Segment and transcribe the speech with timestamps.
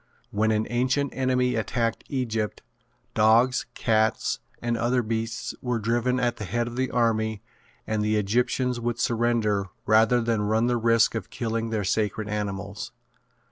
[0.31, 2.63] When an ancient enemy attacked Egypt,
[3.13, 7.43] dogs, cats, and other beasts were driven at the head of the army
[7.85, 12.91] and the Egyptians would surrender rather than run the risk of killing their sacred animals.